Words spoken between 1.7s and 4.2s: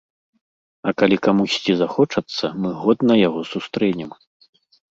захочацца, мы годна яго сустрэнем.